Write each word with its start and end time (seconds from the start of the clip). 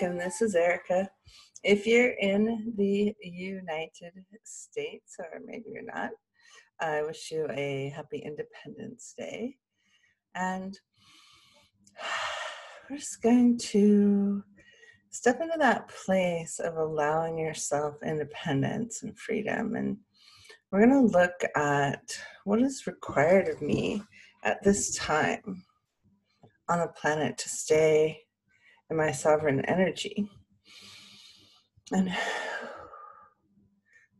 welcome. 0.00 0.18
This 0.18 0.40
is 0.40 0.54
Erica. 0.54 1.10
If 1.62 1.86
you're 1.86 2.12
in 2.20 2.72
the 2.76 3.14
United 3.22 4.12
States, 4.44 5.16
or 5.18 5.40
maybe 5.44 5.64
you're 5.68 5.82
not, 5.82 6.10
I 6.80 7.02
wish 7.02 7.30
you 7.30 7.46
a 7.50 7.92
happy 7.94 8.18
Independence 8.18 9.14
Day. 9.18 9.56
And 10.34 10.78
we're 12.88 12.96
just 12.96 13.20
going 13.20 13.58
to 13.58 14.42
step 15.10 15.40
into 15.40 15.58
that 15.58 15.88
place 15.88 16.60
of 16.60 16.76
allowing 16.76 17.38
yourself 17.38 17.96
independence 18.02 19.02
and 19.02 19.18
freedom. 19.18 19.74
And 19.74 19.98
we're 20.70 20.86
going 20.86 21.08
to 21.08 21.18
look 21.18 21.42
at 21.56 22.16
what 22.44 22.62
is 22.62 22.86
required 22.86 23.48
of 23.48 23.60
me 23.60 24.02
at 24.44 24.62
this 24.62 24.94
time 24.96 25.64
on 26.68 26.78
the 26.78 26.88
planet 26.88 27.36
to 27.38 27.48
stay 27.48 28.22
in 28.90 28.96
my 28.96 29.12
sovereign 29.12 29.64
energy. 29.66 30.28
And 31.92 32.06
no 32.06 32.12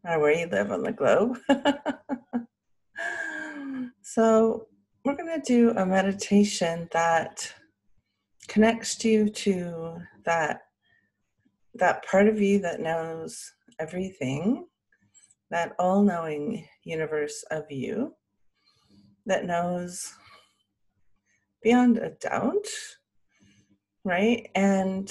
matter 0.05 0.21
where 0.21 0.39
you 0.39 0.47
live 0.47 0.71
on 0.71 0.83
the 0.83 0.93
globe. 0.93 1.39
so, 4.03 4.67
we're 5.05 5.17
going 5.17 5.41
to 5.41 5.47
do 5.47 5.71
a 5.71 5.87
meditation 5.87 6.89
that 6.93 7.53
connects 8.49 9.03
you 9.05 9.31
to 9.31 9.97
that 10.25 10.61
that 11.75 12.05
part 12.05 12.27
of 12.27 12.41
you 12.41 12.59
that 12.59 12.81
knows 12.81 13.53
everything 13.79 14.67
that 15.51 15.73
all-knowing 15.79 16.67
universe 16.85 17.45
of 17.51 17.65
you 17.71 18.13
that 19.25 19.47
knows 19.47 20.13
beyond 21.63 21.99
a 21.99 22.11
doubt 22.11 22.67
right? 24.05 24.49
And 24.55 25.11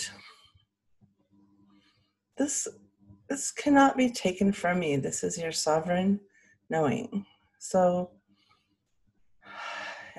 this 2.37 2.67
this 3.27 3.51
cannot 3.51 3.95
be 3.95 4.09
taken 4.09 4.51
from 4.51 4.81
you 4.81 4.99
this 4.99 5.23
is 5.23 5.37
your 5.37 5.51
sovereign 5.51 6.19
knowing. 6.69 7.25
So 7.59 8.11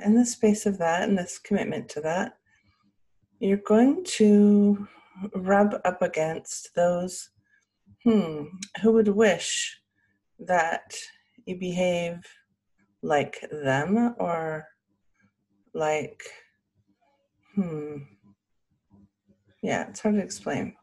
in 0.05 0.15
the 0.15 0.25
space 0.25 0.67
of 0.67 0.79
that 0.79 1.09
and 1.09 1.19
this 1.19 1.39
commitment 1.39 1.89
to 1.91 2.01
that 2.01 2.37
you're 3.41 3.57
going 3.57 4.05
to 4.05 4.87
rub 5.35 5.75
up 5.85 6.03
against 6.03 6.75
those 6.75 7.31
hmm 8.05 8.45
who 8.83 8.93
would 8.93 9.09
wish 9.09 9.81
that 10.39 10.95
you 11.47 11.59
behave 11.59 12.19
like 13.03 13.45
them 13.51 14.15
or 14.19 14.67
like 15.75 16.23
hmm 17.55 17.97
yeah, 19.63 19.89
it's 19.89 20.01
hard 20.01 20.17
to 20.17 20.23
explain. 20.23 20.75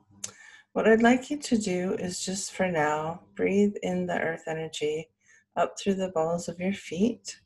What 0.73 0.87
I'd 0.87 1.01
like 1.01 1.29
you 1.29 1.37
to 1.37 1.57
do 1.57 1.93
is 1.93 2.23
just 2.23 2.53
for 2.53 2.71
now 2.71 3.21
breathe 3.35 3.73
in 3.81 4.05
the 4.05 4.19
earth 4.19 4.43
energy 4.47 5.09
up 5.55 5.73
through 5.79 5.95
the 5.95 6.09
balls 6.09 6.47
of 6.47 6.59
your 6.59 6.73
feet. 6.73 7.39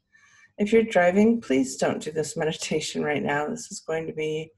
If 0.58 0.74
you're 0.74 0.84
driving, 0.84 1.40
please 1.40 1.78
don't 1.78 2.02
do 2.02 2.12
this 2.12 2.36
meditation 2.38 3.04
right 3.04 3.24
now. 3.24 3.48
This 3.48 3.72
is 3.72 3.80
going 3.80 4.06
to 4.08 4.14
be 4.14 4.52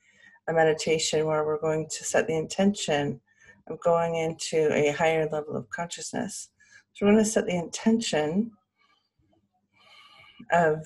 a 0.49 0.53
meditation 0.53 1.25
where 1.25 1.45
we're 1.45 1.61
going 1.61 1.87
to 1.89 2.03
set 2.03 2.27
the 2.27 2.35
intention 2.35 3.21
of 3.67 3.79
going 3.81 4.15
into 4.15 4.73
a 4.73 4.91
higher 4.91 5.29
level 5.31 5.55
of 5.55 5.69
consciousness. 5.69 6.49
So 6.93 7.05
we're 7.05 7.13
going 7.13 7.23
to 7.23 7.29
set 7.29 7.45
the 7.45 7.55
intention 7.55 8.51
of 10.51 10.85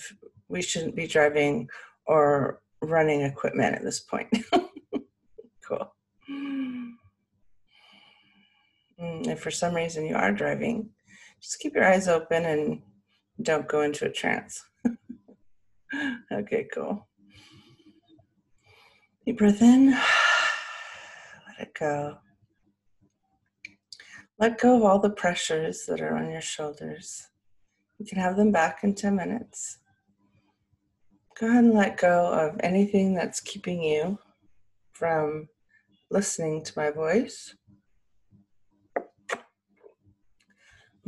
we 0.50 0.62
shouldn't 0.62 0.96
be 0.96 1.08
driving 1.08 1.70
or 2.06 2.62
running 2.82 3.22
equipment 3.22 3.76
at 3.76 3.84
this 3.84 4.00
point. 4.00 4.28
cool. 5.68 5.94
Mm, 6.30 6.92
Mm, 9.00 9.28
if 9.28 9.40
for 9.40 9.52
some 9.52 9.76
reason 9.76 10.06
you 10.06 10.16
are 10.16 10.32
driving, 10.32 10.90
just 11.42 11.60
keep 11.60 11.76
your 11.76 11.86
eyes 11.86 12.08
open 12.08 12.46
and 12.46 12.82
don't 13.42 13.68
go 13.68 13.82
into 13.82 14.06
a 14.06 14.12
trance. 14.12 14.64
okay, 16.32 16.68
cool. 16.74 17.08
Deep 19.26 19.38
breath 19.38 19.62
in, 19.62 19.92
let 19.92 21.60
it 21.60 21.74
go. 21.80 22.18
Let 24.40 24.60
go 24.60 24.78
of 24.78 24.84
all 24.84 25.00
the 25.00 25.10
pressures 25.10 25.86
that 25.88 26.02
are 26.02 26.16
on 26.16 26.32
your 26.32 26.42
shoulders. 26.42 27.28
You 27.98 28.06
can 28.06 28.20
have 28.20 28.38
them 28.38 28.52
back 28.52 28.84
in 28.84 28.94
10 28.94 29.16
minutes. 29.16 29.80
Go 31.40 31.48
ahead 31.48 31.64
and 31.64 31.74
let 31.74 31.98
go 31.98 32.32
of 32.32 32.60
anything 32.62 33.14
that's 33.14 33.40
keeping 33.40 33.82
you 33.82 34.20
from 34.94 35.50
listening 36.10 36.64
to 36.64 36.74
my 36.76 36.90
voice. 36.90 37.56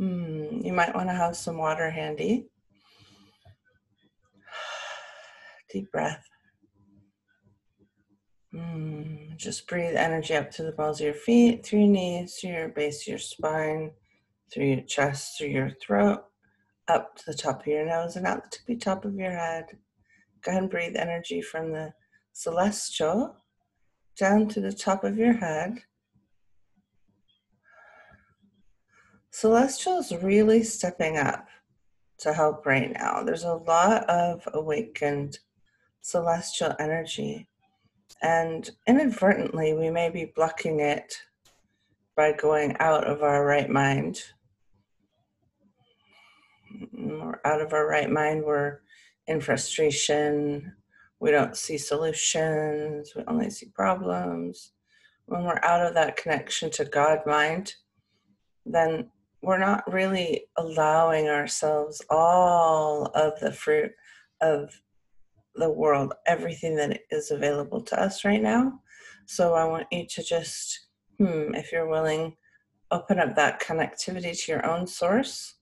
Mm, 0.00 0.64
you 0.64 0.72
might 0.72 0.94
want 0.94 1.08
to 1.08 1.14
have 1.14 1.36
some 1.36 1.58
water 1.58 1.90
handy. 1.90 2.46
Deep 5.70 5.92
breath. 5.92 6.24
Mm, 8.54 9.36
just 9.36 9.68
breathe 9.68 9.96
energy 9.96 10.34
up 10.34 10.50
to 10.52 10.62
the 10.62 10.72
balls 10.72 11.00
of 11.00 11.04
your 11.04 11.14
feet, 11.14 11.64
through 11.64 11.80
your 11.80 11.88
knees, 11.88 12.38
through 12.40 12.50
your 12.50 12.68
base 12.68 13.06
your 13.06 13.18
spine, 13.18 13.92
through 14.52 14.66
your 14.66 14.80
chest, 14.82 15.36
through 15.36 15.48
your 15.48 15.70
throat, 15.70 16.24
up 16.88 17.14
to 17.16 17.26
the 17.26 17.34
top 17.34 17.60
of 17.60 17.66
your 17.66 17.86
nose 17.86 18.16
and 18.16 18.26
out 18.26 18.42
the 18.42 18.50
tippy 18.50 18.76
top 18.76 19.04
of 19.04 19.14
your 19.14 19.30
head. 19.30 19.66
Go 20.42 20.50
ahead 20.50 20.62
and 20.62 20.70
breathe 20.70 20.96
energy 20.96 21.42
from 21.42 21.72
the 21.72 21.92
celestial 22.32 23.36
down 24.18 24.48
to 24.48 24.60
the 24.60 24.72
top 24.72 25.04
of 25.04 25.16
your 25.16 25.34
head. 25.34 25.78
Celestial 29.32 29.98
is 29.98 30.12
really 30.22 30.62
stepping 30.62 31.16
up 31.16 31.46
to 32.18 32.32
help 32.32 32.66
right 32.66 32.92
now. 32.92 33.22
There's 33.22 33.44
a 33.44 33.54
lot 33.54 34.08
of 34.10 34.46
awakened 34.52 35.38
celestial 36.00 36.74
energy, 36.78 37.46
and 38.22 38.68
inadvertently, 38.86 39.74
we 39.74 39.88
may 39.90 40.10
be 40.10 40.32
blocking 40.34 40.80
it 40.80 41.14
by 42.16 42.32
going 42.32 42.76
out 42.80 43.06
of 43.06 43.22
our 43.22 43.44
right 43.46 43.70
mind. 43.70 44.20
We're 46.92 47.40
out 47.44 47.60
of 47.60 47.72
our 47.72 47.86
right 47.86 48.10
mind, 48.10 48.42
we're 48.44 48.80
in 49.26 49.40
frustration, 49.40 50.74
we 51.20 51.30
don't 51.30 51.56
see 51.56 51.78
solutions, 51.78 53.12
we 53.14 53.22
only 53.28 53.50
see 53.50 53.66
problems. 53.66 54.72
When 55.26 55.44
we're 55.44 55.60
out 55.62 55.86
of 55.86 55.94
that 55.94 56.16
connection 56.16 56.70
to 56.72 56.84
God 56.84 57.20
mind, 57.26 57.74
then 58.66 59.10
we're 59.42 59.58
not 59.58 59.90
really 59.90 60.44
allowing 60.56 61.28
ourselves 61.28 62.02
all 62.10 63.06
of 63.14 63.38
the 63.40 63.52
fruit 63.52 63.92
of 64.40 64.70
the 65.54 65.70
world, 65.70 66.14
everything 66.26 66.76
that 66.76 67.00
is 67.10 67.30
available 67.30 67.80
to 67.80 68.00
us 68.00 68.24
right 68.24 68.42
now. 68.42 68.80
So 69.26 69.54
I 69.54 69.64
want 69.64 69.86
you 69.90 70.06
to 70.06 70.22
just, 70.22 70.88
hmm, 71.18 71.54
if 71.54 71.72
you're 71.72 71.88
willing, 71.88 72.36
open 72.90 73.18
up 73.18 73.36
that 73.36 73.60
connectivity 73.62 74.38
to 74.38 74.52
your 74.52 74.66
own 74.66 74.86
source, 74.86 75.56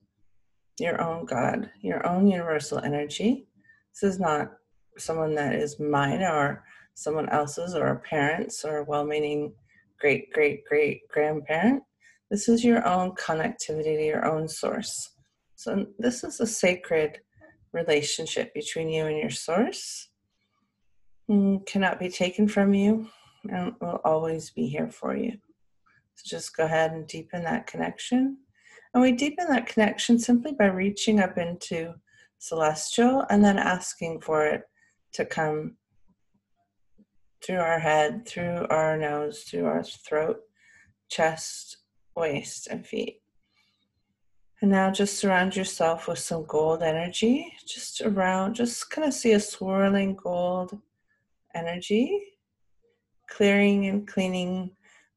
your 0.78 1.00
own 1.00 1.24
God, 1.26 1.70
your 1.80 2.06
own 2.06 2.26
universal 2.26 2.78
energy. 2.78 3.48
This 3.92 4.14
is 4.14 4.20
not 4.20 4.52
someone 4.96 5.34
that 5.34 5.54
is 5.54 5.78
mine 5.78 6.22
or 6.22 6.64
someone 6.94 7.28
else's 7.28 7.74
or 7.74 7.88
a 7.88 7.98
parent's 8.00 8.64
or 8.64 8.78
a 8.78 8.84
well-meaning 8.84 9.52
great 10.00 10.32
great 10.32 10.64
great 10.64 11.06
grandparent 11.08 11.82
this 12.30 12.48
is 12.48 12.64
your 12.64 12.86
own 12.86 13.12
connectivity 13.12 13.96
to 13.96 14.04
your 14.04 14.26
own 14.26 14.48
source. 14.48 15.10
So 15.54 15.86
this 15.98 16.24
is 16.24 16.40
a 16.40 16.46
sacred 16.46 17.20
relationship 17.72 18.52
between 18.54 18.88
you 18.88 19.06
and 19.06 19.18
your 19.18 19.30
source. 19.30 20.08
Mm, 21.30 21.66
cannot 21.66 21.98
be 21.98 22.08
taken 22.08 22.48
from 22.48 22.74
you 22.74 23.08
and 23.50 23.74
will 23.80 24.00
always 24.04 24.50
be 24.50 24.66
here 24.66 24.90
for 24.90 25.16
you. 25.16 25.32
So 26.14 26.36
just 26.36 26.56
go 26.56 26.64
ahead 26.64 26.92
and 26.92 27.06
deepen 27.06 27.44
that 27.44 27.66
connection. 27.66 28.38
And 28.92 29.02
we 29.02 29.12
deepen 29.12 29.46
that 29.48 29.66
connection 29.66 30.18
simply 30.18 30.52
by 30.52 30.66
reaching 30.66 31.20
up 31.20 31.38
into 31.38 31.94
celestial 32.38 33.24
and 33.30 33.44
then 33.44 33.58
asking 33.58 34.20
for 34.20 34.46
it 34.46 34.62
to 35.14 35.24
come 35.24 35.76
through 37.44 37.58
our 37.58 37.78
head, 37.78 38.26
through 38.26 38.66
our 38.70 38.96
nose, 38.96 39.42
through 39.42 39.66
our 39.66 39.82
throat, 39.82 40.38
chest, 41.08 41.78
waist, 42.18 42.66
and 42.68 42.86
feet. 42.86 43.20
And 44.60 44.70
now 44.72 44.90
just 44.90 45.18
surround 45.18 45.54
yourself 45.54 46.08
with 46.08 46.18
some 46.18 46.44
gold 46.46 46.82
energy, 46.82 47.52
just 47.64 48.00
around, 48.00 48.54
just 48.54 48.90
kind 48.90 49.06
of 49.06 49.14
see 49.14 49.32
a 49.32 49.40
swirling 49.40 50.16
gold 50.16 50.76
energy, 51.54 52.20
clearing 53.28 53.86
and 53.86 54.06
cleaning, 54.06 54.72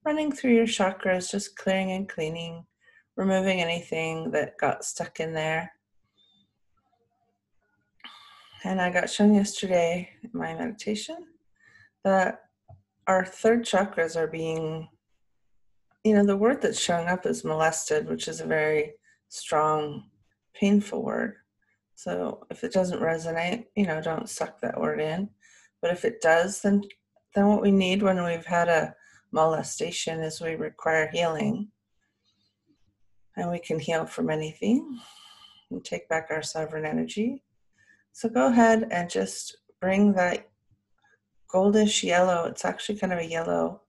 running 0.05 0.31
through 0.31 0.53
your 0.53 0.67
chakras, 0.67 1.31
just 1.31 1.55
clearing 1.55 1.91
and 1.91 2.07
cleaning, 2.07 2.65
removing 3.15 3.61
anything 3.61 4.29
that 4.31 4.57
got 4.59 4.85
stuck 4.85 5.19
in 5.19 5.33
there. 5.33 5.71
And 8.63 8.79
I 8.79 8.91
got 8.91 9.09
shown 9.09 9.33
yesterday 9.33 10.09
in 10.23 10.29
my 10.33 10.53
meditation 10.53 11.25
that 12.03 12.41
our 13.07 13.25
third 13.25 13.65
chakras 13.65 14.15
are 14.15 14.27
being, 14.27 14.87
you 16.03 16.13
know, 16.13 16.25
the 16.25 16.37
word 16.37 16.61
that's 16.61 16.79
showing 16.79 17.07
up 17.07 17.25
is 17.25 17.43
molested, 17.43 18.09
which 18.09 18.27
is 18.27 18.41
a 18.41 18.45
very 18.45 18.93
strong, 19.29 20.05
painful 20.53 21.03
word. 21.03 21.35
So 21.95 22.45
if 22.49 22.63
it 22.63 22.73
doesn't 22.73 23.01
resonate, 23.01 23.65
you 23.75 23.85
know, 23.85 24.01
don't 24.01 24.29
suck 24.29 24.59
that 24.61 24.79
word 24.79 24.99
in. 24.99 25.29
But 25.81 25.91
if 25.91 26.05
it 26.05 26.21
does, 26.21 26.61
then 26.61 26.83
then 27.33 27.47
what 27.47 27.61
we 27.61 27.71
need 27.71 28.03
when 28.03 28.23
we've 28.23 28.45
had 28.45 28.67
a 28.67 28.93
molestation 29.31 30.19
is 30.19 30.41
we 30.41 30.55
require 30.55 31.09
healing. 31.13 31.69
And 33.37 33.49
we 33.49 33.59
can 33.59 33.79
heal 33.79 34.05
from 34.05 34.29
anything 34.29 34.99
and 35.69 35.83
take 35.85 36.09
back 36.09 36.27
our 36.29 36.41
sovereign 36.41 36.85
energy. 36.85 37.43
So 38.11 38.27
go 38.27 38.47
ahead 38.47 38.87
and 38.91 39.09
just 39.09 39.57
bring 39.79 40.11
that 40.13 40.49
goldish 41.53 42.03
yellow, 42.03 42.45
it's 42.45 42.65
actually 42.65 42.97
kind 42.97 43.13
of 43.13 43.19
a 43.19 43.25
yellow 43.25 43.81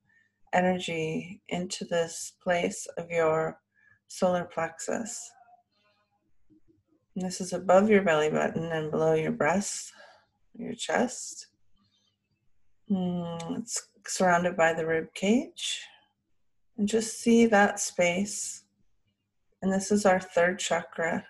energy 0.53 1.41
into 1.49 1.85
this 1.85 2.33
place 2.43 2.87
of 2.97 3.11
your 3.11 3.59
solar 4.09 4.45
plexus. 4.45 5.31
And 7.17 7.25
this 7.25 7.41
is 7.41 7.53
above 7.53 7.89
your 7.89 8.03
belly 8.03 8.31
button 8.31 8.65
and 8.65 8.91
below 8.91 9.15
your 9.15 9.33
breast, 9.33 9.93
your 10.55 10.75
chest. 10.75 11.49
Mm, 12.91 13.61
it's 13.61 13.89
surrounded 14.07 14.57
by 14.57 14.73
the 14.73 14.87
rib 14.87 15.13
cage. 15.15 15.81
And 16.77 16.89
just 16.89 17.21
see 17.21 17.47
that 17.47 17.81
space. 17.81 18.65
And 19.61 19.73
this 19.73 19.93
is 19.93 20.05
our 20.07 20.21
third 20.21 20.59
chakra. 20.59 21.25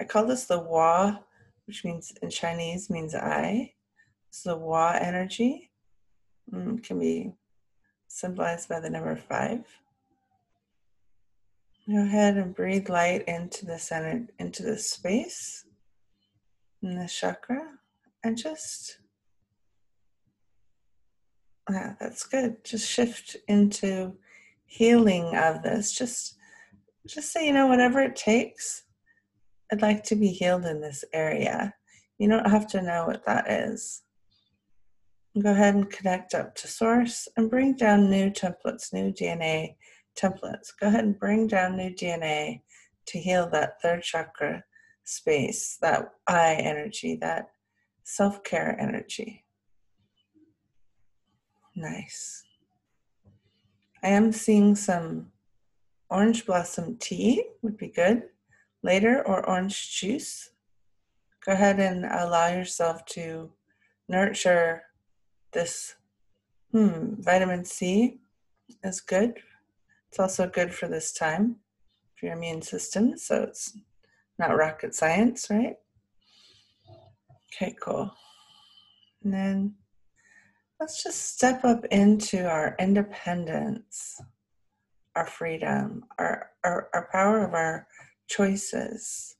I 0.00 0.04
call 0.04 0.26
this 0.26 0.44
the 0.44 0.60
Wa, 0.60 1.18
which 1.66 1.84
means 1.84 2.12
in 2.22 2.30
Chinese 2.30 2.90
means 2.90 3.14
I. 3.14 3.72
It's 4.28 4.42
the 4.42 4.56
Wa 4.56 4.98
energy. 5.00 5.71
Mm, 6.50 6.82
can 6.82 6.98
be 6.98 7.32
symbolized 8.08 8.68
by 8.68 8.80
the 8.80 8.90
number 8.90 9.16
five. 9.16 9.64
Go 11.88 12.02
ahead 12.02 12.36
and 12.36 12.54
breathe 12.54 12.88
light 12.88 13.24
into 13.26 13.66
the 13.66 13.78
center, 13.78 14.26
into 14.38 14.62
the 14.62 14.78
space, 14.78 15.64
in 16.82 16.96
the 16.96 17.08
chakra, 17.08 17.78
and 18.22 18.36
just 18.36 18.98
yeah, 21.70 21.94
that's 22.00 22.24
good. 22.24 22.64
Just 22.64 22.88
shift 22.88 23.36
into 23.48 24.14
healing 24.66 25.36
of 25.36 25.62
this. 25.62 25.92
Just 25.92 26.36
just 27.06 27.32
say, 27.32 27.46
you 27.46 27.52
know, 27.52 27.66
whatever 27.66 28.00
it 28.00 28.14
takes, 28.14 28.84
I'd 29.72 29.82
like 29.82 30.04
to 30.04 30.16
be 30.16 30.28
healed 30.28 30.64
in 30.64 30.80
this 30.80 31.04
area. 31.12 31.74
You 32.18 32.28
don't 32.28 32.48
have 32.48 32.68
to 32.68 32.82
know 32.82 33.06
what 33.06 33.24
that 33.26 33.50
is. 33.50 34.02
Go 35.40 35.50
ahead 35.50 35.74
and 35.74 35.90
connect 35.90 36.34
up 36.34 36.54
to 36.56 36.68
source 36.68 37.26
and 37.36 37.48
bring 37.48 37.74
down 37.74 38.10
new 38.10 38.30
templates, 38.30 38.92
new 38.92 39.10
DNA 39.10 39.76
templates. 40.14 40.72
Go 40.78 40.88
ahead 40.88 41.04
and 41.04 41.18
bring 41.18 41.46
down 41.46 41.76
new 41.76 41.88
DNA 41.88 42.60
to 43.06 43.18
heal 43.18 43.48
that 43.48 43.80
third 43.80 44.02
chakra 44.02 44.62
space, 45.04 45.78
that 45.80 46.12
I 46.26 46.54
energy, 46.56 47.16
that 47.22 47.48
self 48.04 48.44
care 48.44 48.76
energy. 48.78 49.44
Nice. 51.74 52.44
I 54.02 54.08
am 54.08 54.32
seeing 54.32 54.74
some 54.74 55.32
orange 56.10 56.44
blossom 56.44 56.98
tea, 56.98 57.42
would 57.62 57.78
be 57.78 57.88
good 57.88 58.24
later, 58.82 59.26
or 59.26 59.48
orange 59.48 59.98
juice. 59.98 60.50
Go 61.46 61.52
ahead 61.52 61.80
and 61.80 62.04
allow 62.04 62.48
yourself 62.48 63.06
to 63.06 63.50
nurture 64.08 64.82
this. 65.52 65.94
Hmm, 66.72 67.16
vitamin 67.18 67.64
C 67.64 68.20
is 68.82 69.00
good 69.00 69.34
it's 70.12 70.20
also 70.20 70.46
good 70.46 70.74
for 70.74 70.88
this 70.88 71.10
time 71.10 71.56
for 72.16 72.26
your 72.26 72.34
immune 72.36 72.60
system, 72.60 73.16
so 73.16 73.44
it's 73.44 73.78
not 74.38 74.54
rocket 74.54 74.94
science, 74.94 75.46
right? 75.48 75.76
Okay, 77.46 77.74
cool. 77.80 78.12
And 79.24 79.32
then 79.32 79.74
let's 80.78 81.02
just 81.02 81.32
step 81.34 81.64
up 81.64 81.86
into 81.86 82.46
our 82.46 82.76
independence, 82.78 84.20
our 85.16 85.26
freedom, 85.26 86.04
our, 86.18 86.50
our, 86.62 86.90
our 86.92 87.08
power 87.10 87.42
of 87.42 87.54
our 87.54 87.86
choices. 88.28 89.36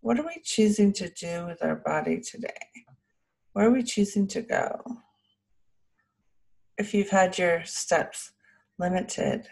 What 0.00 0.18
are 0.18 0.26
we 0.26 0.42
choosing 0.42 0.92
to 0.94 1.08
do 1.08 1.46
with 1.46 1.62
our 1.62 1.76
body 1.76 2.18
today? 2.20 2.66
Where 3.52 3.68
are 3.68 3.72
we 3.72 3.84
choosing 3.84 4.26
to 4.26 4.42
go? 4.42 4.82
If 6.78 6.92
you've 6.92 7.10
had 7.10 7.38
your 7.38 7.64
steps 7.64 8.32
limited, 8.78 9.48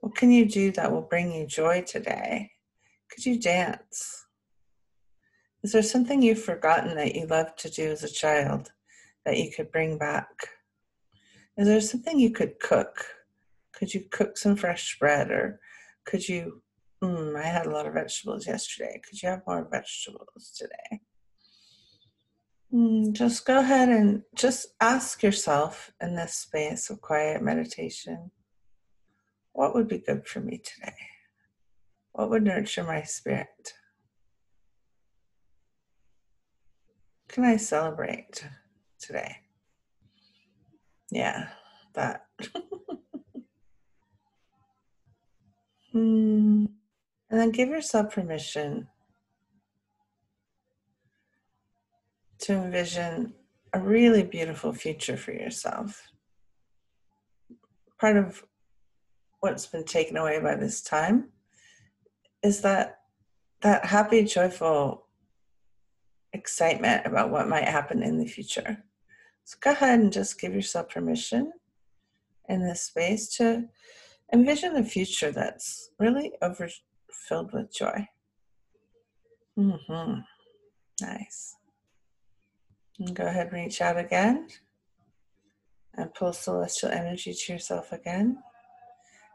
what 0.00 0.16
can 0.16 0.32
you 0.32 0.46
do 0.46 0.72
that 0.72 0.90
will 0.90 1.02
bring 1.02 1.32
you 1.32 1.46
joy 1.46 1.82
today? 1.82 2.50
Could 3.10 3.24
you 3.24 3.38
dance? 3.38 4.26
Is 5.62 5.72
there 5.72 5.82
something 5.82 6.22
you've 6.22 6.42
forgotten 6.42 6.96
that 6.96 7.14
you 7.14 7.26
loved 7.26 7.58
to 7.60 7.70
do 7.70 7.90
as 7.90 8.02
a 8.02 8.08
child 8.08 8.72
that 9.24 9.36
you 9.36 9.50
could 9.50 9.70
bring 9.70 9.96
back? 9.96 10.48
Is 11.56 11.66
there 11.68 11.80
something 11.80 12.18
you 12.18 12.30
could 12.30 12.58
cook? 12.60 13.04
Could 13.72 13.94
you 13.94 14.04
cook 14.10 14.36
some 14.36 14.56
fresh 14.56 14.98
bread 14.98 15.30
or 15.30 15.60
could 16.04 16.28
you? 16.28 16.62
Mm, 17.02 17.36
I 17.36 17.46
had 17.46 17.66
a 17.66 17.70
lot 17.70 17.86
of 17.86 17.94
vegetables 17.94 18.46
yesterday. 18.46 19.00
Could 19.08 19.22
you 19.22 19.28
have 19.28 19.42
more 19.46 19.68
vegetables 19.70 20.52
today? 20.56 21.00
Mm, 22.74 23.12
just 23.12 23.46
go 23.46 23.60
ahead 23.60 23.88
and 23.88 24.22
just 24.34 24.68
ask 24.80 25.22
yourself 25.22 25.92
in 26.00 26.16
this 26.16 26.34
space 26.34 26.90
of 26.90 27.00
quiet 27.00 27.42
meditation 27.42 28.30
what 29.56 29.74
would 29.74 29.88
be 29.88 29.98
good 29.98 30.26
for 30.26 30.40
me 30.40 30.58
today? 30.58 30.94
What 32.12 32.28
would 32.28 32.42
nurture 32.42 32.84
my 32.84 33.02
spirit? 33.04 33.72
Can 37.28 37.44
I 37.44 37.56
celebrate 37.56 38.44
today? 39.00 39.36
Yeah, 41.10 41.48
that. 41.94 42.26
hmm. 45.92 46.66
And 47.30 47.40
then 47.40 47.50
give 47.50 47.70
yourself 47.70 48.12
permission 48.12 48.88
to 52.46 52.54
envision 52.54 53.34
a 53.72 53.80
really 53.80 54.22
beautiful 54.22 54.72
future 54.72 55.16
for 55.16 55.32
yourself. 55.32 56.08
Part 58.00 58.16
of 58.16 58.44
what's 59.40 59.66
been 59.66 59.84
taken 59.84 60.16
away 60.16 60.38
by 60.40 60.54
this 60.54 60.80
time 60.80 61.30
is 62.42 62.60
that 62.60 63.00
that 63.62 63.84
happy 63.84 64.22
joyful 64.22 65.06
excitement 66.32 67.04
about 67.04 67.30
what 67.30 67.48
might 67.48 67.66
happen 67.66 68.02
in 68.02 68.18
the 68.18 68.26
future 68.26 68.84
so 69.44 69.56
go 69.60 69.70
ahead 69.70 69.98
and 69.98 70.12
just 70.12 70.40
give 70.40 70.54
yourself 70.54 70.88
permission 70.90 71.52
in 72.48 72.62
this 72.62 72.82
space 72.82 73.28
to 73.36 73.64
envision 74.32 74.76
a 74.76 74.84
future 74.84 75.30
that's 75.30 75.90
really 75.98 76.32
overfilled 76.42 77.52
with 77.52 77.72
joy 77.74 78.06
mm-hmm. 79.58 80.20
nice 81.00 81.56
and 82.98 83.14
go 83.14 83.24
ahead 83.26 83.48
and 83.48 83.56
reach 83.56 83.80
out 83.80 83.98
again 83.98 84.48
and 85.94 86.14
pull 86.14 86.32
celestial 86.32 86.90
energy 86.90 87.32
to 87.32 87.52
yourself 87.52 87.92
again 87.92 88.38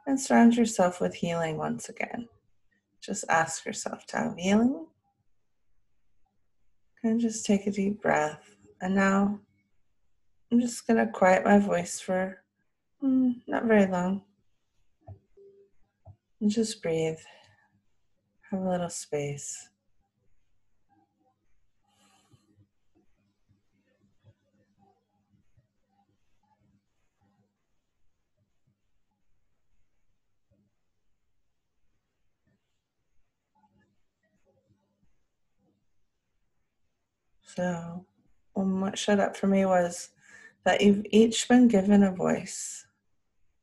and 0.07 0.19
surround 0.19 0.55
yourself 0.55 0.99
with 0.99 1.15
healing 1.15 1.57
once 1.57 1.89
again. 1.89 2.27
Just 3.01 3.25
ask 3.29 3.65
yourself 3.65 4.05
to 4.07 4.17
have 4.17 4.35
healing. 4.37 4.85
And 7.03 7.19
just 7.19 7.45
take 7.45 7.65
a 7.65 7.71
deep 7.71 8.01
breath. 8.01 8.55
And 8.79 8.93
now 8.95 9.39
I'm 10.51 10.59
just 10.59 10.85
going 10.85 11.03
to 11.03 11.11
quiet 11.11 11.43
my 11.43 11.57
voice 11.57 11.99
for 11.99 12.43
mm, 13.03 13.33
not 13.47 13.65
very 13.65 13.87
long. 13.87 14.21
And 16.39 16.51
just 16.51 16.81
breathe. 16.81 17.17
Have 18.51 18.61
a 18.61 18.69
little 18.69 18.89
space. 18.89 19.70
So, 37.55 38.05
um, 38.55 38.81
what 38.81 38.97
showed 38.97 39.19
up 39.19 39.35
for 39.35 39.47
me 39.47 39.65
was 39.65 40.09
that 40.63 40.81
you've 40.81 41.05
each 41.11 41.47
been 41.47 41.67
given 41.67 42.03
a 42.03 42.11
voice. 42.11 42.85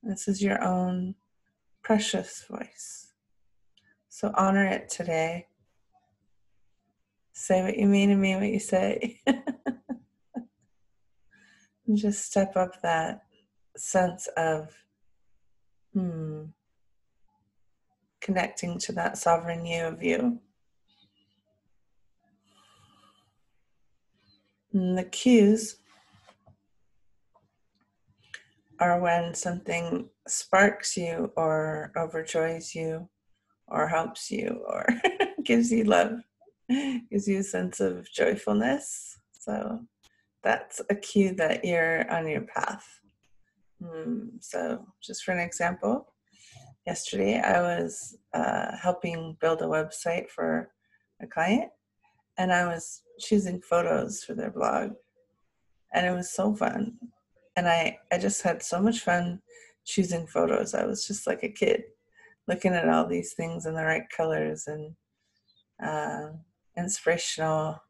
This 0.03 0.29
is 0.29 0.43
your 0.43 0.63
own 0.63 1.15
precious 1.83 2.45
voice. 2.49 3.13
So, 4.09 4.33
honor 4.35 4.67
it 4.67 4.91
today. 4.91 5.47
Say 7.33 7.63
what 7.63 7.79
you 7.79 7.87
mean 7.87 8.11
and 8.11 8.21
mean 8.21 8.41
what 8.41 8.49
you 8.49 8.61
say. 8.61 9.21
And 11.87 11.97
just 11.97 12.27
step 12.27 12.55
up 12.55 12.83
that 12.83 13.23
sense 13.75 14.29
of 14.37 14.77
hmm, 15.95 16.45
connecting 18.21 18.79
to 18.81 18.93
that 18.93 19.17
sovereign 19.17 19.65
you 19.65 19.85
of 19.85 20.03
you. 20.03 20.39
The 24.73 25.05
cues 25.05 25.77
are 28.81 29.01
when 29.01 29.35
something 29.35 30.09
sparks 30.27 30.97
you 30.97 31.33
or 31.37 31.91
overjoys 31.97 32.75
you 32.75 33.09
or 33.67 33.89
helps 33.89 34.31
you 34.31 34.65
or 34.69 34.87
gives 35.45 35.73
you 35.73 35.85
love, 35.85 36.21
gives 37.11 37.27
you 37.27 37.39
a 37.39 37.43
sense 37.43 37.81
of 37.81 38.11
joyfulness. 38.13 39.19
So 39.33 39.81
that's 40.43 40.81
a 40.91 40.95
cue 40.95 41.35
that 41.35 41.65
you're 41.65 42.11
on 42.11 42.29
your 42.29 42.43
path. 42.43 42.87
Mm, 43.83 44.31
so, 44.41 44.87
just 45.03 45.25
for 45.25 45.33
an 45.33 45.41
example, 45.41 46.13
yesterday 46.87 47.41
I 47.41 47.61
was 47.61 48.17
uh, 48.35 48.77
helping 48.77 49.37
build 49.41 49.63
a 49.63 49.67
website 49.67 50.29
for 50.29 50.71
a 51.21 51.27
client 51.27 51.71
and 52.37 52.53
I 52.53 52.67
was 52.67 53.03
choosing 53.19 53.61
photos 53.61 54.25
for 54.25 54.35
their 54.35 54.51
blog. 54.51 54.93
And 55.93 56.07
it 56.07 56.15
was 56.15 56.33
so 56.33 56.55
fun. 56.55 56.99
And 57.57 57.69
I, 57.69 57.99
I 58.13 58.19
just 58.19 58.43
had 58.43 58.63
so 58.63 58.81
much 58.81 59.01
fun 59.01 59.41
choosing 59.85 60.27
photos. 60.27 60.75
I 60.75 60.85
was 60.85 61.07
just 61.07 61.27
like 61.27 61.43
a 61.43 61.49
kid 61.49 61.85
looking 62.47 62.73
at 62.73 62.89
all 62.89 63.07
these 63.07 63.33
things 63.33 63.67
in 63.67 63.75
the 63.75 63.85
right 63.85 64.09
colors 64.15 64.67
and 64.67 64.95
uh, 65.83 66.29
inspirational 66.77 67.83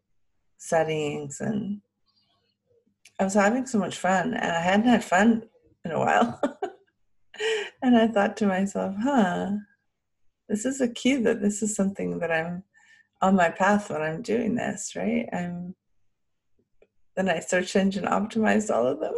settings. 0.56 1.40
And 1.40 1.80
I 3.20 3.24
was 3.24 3.34
having 3.34 3.66
so 3.66 3.78
much 3.78 3.98
fun. 3.98 4.34
And 4.34 4.52
I 4.52 4.60
hadn't 4.60 4.88
had 4.88 5.04
fun 5.04 5.42
in 5.84 5.90
a 5.90 5.98
while. 5.98 6.40
and 7.82 7.96
I 7.96 8.08
thought 8.08 8.36
to 8.38 8.46
myself, 8.46 8.94
huh, 9.02 9.50
this 10.48 10.64
is 10.64 10.80
a 10.80 10.88
cue 10.88 11.22
that 11.22 11.42
this 11.42 11.62
is 11.62 11.74
something 11.74 12.18
that 12.20 12.32
I'm 12.32 12.64
on 13.20 13.36
my 13.36 13.50
path 13.50 13.90
when 13.90 14.02
I'm 14.02 14.22
doing 14.22 14.54
this, 14.54 14.94
right? 14.96 15.28
I'm 15.32 15.74
then 17.18 17.28
I 17.28 17.40
search 17.40 17.74
engine 17.74 18.04
optimized 18.04 18.70
all 18.70 18.86
of 18.86 19.00
them. 19.00 19.14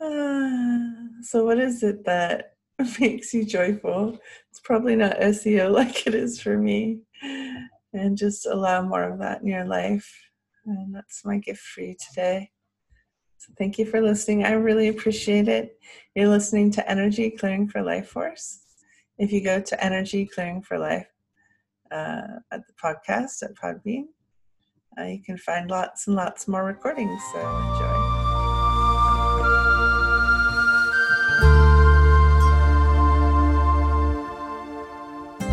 uh, 0.00 1.20
so 1.22 1.44
what 1.44 1.58
is 1.58 1.82
it 1.82 2.04
that 2.04 2.52
makes 3.00 3.34
you 3.34 3.44
joyful? 3.44 4.16
It's 4.50 4.60
probably 4.60 4.94
not 4.94 5.18
SEO 5.18 5.72
like 5.72 6.06
it 6.06 6.14
is 6.14 6.40
for 6.40 6.56
me. 6.56 7.00
And 7.92 8.16
just 8.16 8.46
allow 8.46 8.82
more 8.82 9.02
of 9.02 9.18
that 9.18 9.42
in 9.42 9.48
your 9.48 9.64
life. 9.64 10.08
And 10.66 10.94
that's 10.94 11.24
my 11.24 11.38
gift 11.38 11.62
for 11.62 11.80
you 11.80 11.96
today. 12.08 12.52
So 13.38 13.52
thank 13.58 13.76
you 13.76 13.86
for 13.86 14.00
listening. 14.00 14.44
I 14.44 14.52
really 14.52 14.86
appreciate 14.86 15.48
it. 15.48 15.80
You're 16.14 16.28
listening 16.28 16.70
to 16.72 16.88
Energy 16.88 17.30
Clearing 17.30 17.68
for 17.68 17.82
Life 17.82 18.08
Force. 18.08 18.67
If 19.18 19.32
you 19.32 19.40
go 19.42 19.60
to 19.60 19.84
Energy 19.84 20.26
Clearing 20.26 20.62
for 20.62 20.78
Life 20.78 21.08
uh, 21.90 22.38
at 22.52 22.66
the 22.66 22.72
podcast 22.80 23.42
at 23.42 23.54
Podbean, 23.54 24.04
uh, 24.98 25.04
you 25.04 25.22
can 25.22 25.36
find 25.36 25.70
lots 25.70 26.06
and 26.06 26.14
lots 26.14 26.46
more 26.46 26.64
recordings. 26.64 27.20
So 27.32 27.40
enjoy. 27.40 27.97